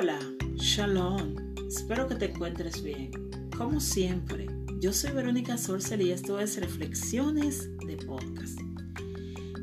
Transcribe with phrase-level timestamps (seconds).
[0.00, 0.20] Hola,
[0.54, 1.34] Shalom.
[1.66, 3.10] Espero que te encuentres bien.
[3.56, 4.46] Como siempre,
[4.78, 8.60] yo soy Verónica Sorcel y esto es Reflexiones de Podcast.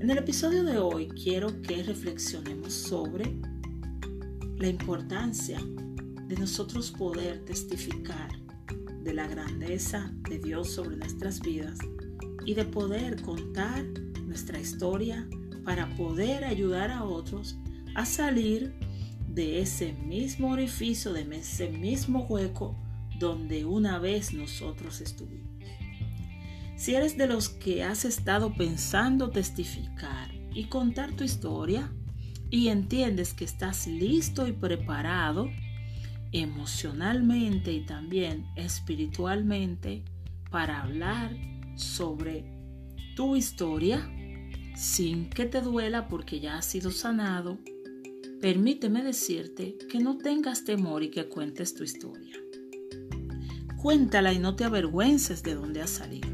[0.01, 3.33] En el episodio de hoy quiero que reflexionemos sobre
[4.57, 5.57] la importancia
[6.27, 8.29] de nosotros poder testificar
[9.03, 11.79] de la grandeza de Dios sobre nuestras vidas
[12.45, 13.85] y de poder contar
[14.25, 15.29] nuestra historia
[15.63, 17.55] para poder ayudar a otros
[17.95, 18.73] a salir
[19.35, 22.75] de ese mismo orificio, de ese mismo hueco
[23.19, 25.53] donde una vez nosotros estuvimos.
[26.77, 31.91] Si eres de los que has estado pensando testificar y contar tu historia
[32.49, 35.49] y entiendes que estás listo y preparado
[36.31, 40.03] emocionalmente y también espiritualmente
[40.49, 41.35] para hablar
[41.75, 42.45] sobre
[43.15, 44.09] tu historia
[44.75, 47.57] sin que te duela porque ya has sido sanado,
[48.41, 52.35] permíteme decirte que no tengas temor y que cuentes tu historia.
[53.81, 56.29] Cuéntala y no te avergüences de dónde has salido.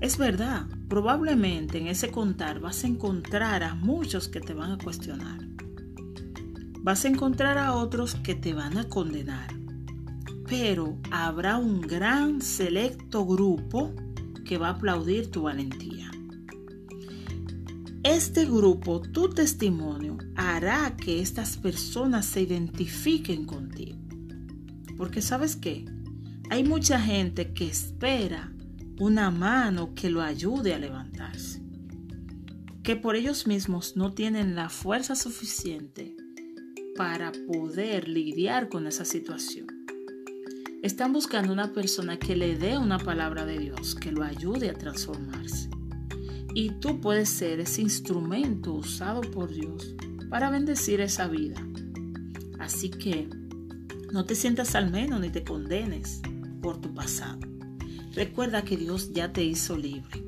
[0.00, 4.78] Es verdad, probablemente en ese contar vas a encontrar a muchos que te van a
[4.78, 5.40] cuestionar.
[6.82, 9.54] Vas a encontrar a otros que te van a condenar.
[10.48, 13.94] Pero habrá un gran selecto grupo
[14.44, 16.10] que va a aplaudir tu valentía.
[18.02, 23.98] Este grupo, tu testimonio, hará que estas personas se identifiquen contigo.
[24.96, 25.84] Porque sabes qué?
[26.48, 28.50] Hay mucha gente que espera
[28.98, 31.62] una mano que lo ayude a levantarse.
[32.82, 36.16] Que por ellos mismos no tienen la fuerza suficiente
[36.96, 39.66] para poder lidiar con esa situación.
[40.82, 44.74] Están buscando una persona que le dé una palabra de Dios, que lo ayude a
[44.74, 45.68] transformarse.
[46.54, 49.94] Y tú puedes ser ese instrumento usado por Dios
[50.30, 51.60] para bendecir esa vida.
[52.58, 53.28] Así que
[54.12, 56.22] no te sientas al menos ni te condenes
[56.62, 57.40] por tu pasado.
[58.14, 60.24] Recuerda que Dios ya te hizo libre.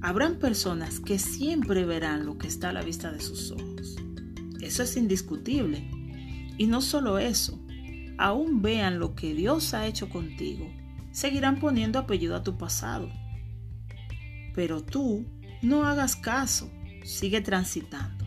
[0.00, 3.96] Habrán personas que siempre verán lo que está a la vista de sus ojos.
[4.60, 5.90] Eso es indiscutible.
[6.56, 7.58] Y no solo eso,
[8.16, 10.68] aún vean lo que Dios ha hecho contigo,
[11.10, 13.08] seguirán poniendo apellido a tu pasado.
[14.54, 15.26] Pero tú
[15.62, 16.70] no hagas caso,
[17.04, 18.17] sigue transitando.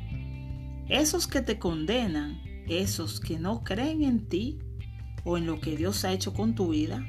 [0.92, 4.60] Esos que te condenan, esos que no creen en ti
[5.24, 7.08] o en lo que Dios ha hecho con tu vida,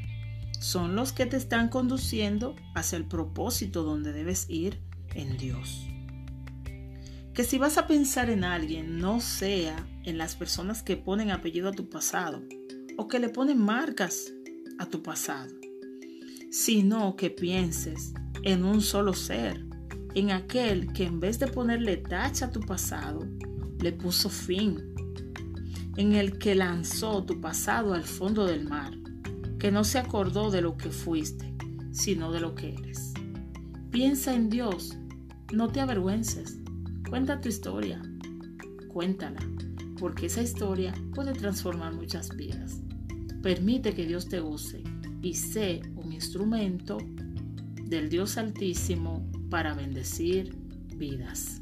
[0.61, 4.79] son los que te están conduciendo hacia el propósito donde debes ir
[5.17, 5.85] en Dios.
[7.35, 11.71] Que si vas a pensar en alguien, no sea en las personas que ponen apellido
[11.71, 12.41] a tu pasado
[12.97, 14.33] o que le ponen marcas
[14.79, 15.53] a tu pasado,
[16.53, 19.67] sino que pienses en un solo ser,
[20.15, 23.27] en aquel que en vez de ponerle tacha a tu pasado,
[23.83, 24.79] le puso fin,
[25.97, 28.95] en el que lanzó tu pasado al fondo del mar,
[29.59, 31.53] que no se acordó de lo que fuiste,
[31.91, 33.13] sino de lo que eres.
[33.91, 34.97] Piensa en Dios,
[35.53, 36.59] no te avergüences,
[37.11, 38.01] cuenta tu historia,
[38.89, 39.41] cuéntala,
[39.99, 42.81] porque esa historia puede transformar muchas vidas.
[43.43, 44.83] Permite que Dios te use
[45.21, 46.99] y sé un instrumento
[47.85, 50.57] del Dios Altísimo para bendecir
[50.97, 51.61] vidas.